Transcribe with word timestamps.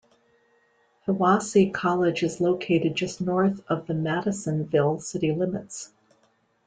Hiwassee 1.07 1.69
College 1.71 2.23
is 2.23 2.41
located 2.41 2.95
just 2.95 3.21
north 3.21 3.61
of 3.67 3.85
the 3.85 3.93
Madisonville 3.93 4.99
city 4.99 5.31
limits. 5.31 5.93